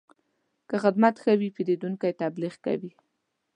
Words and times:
که 0.69 0.75
خدمت 0.83 1.15
ښه 1.23 1.33
وي، 1.39 1.49
پیرودونکی 1.55 2.11
تبلیغ 2.21 2.53
کوي. 2.65 2.91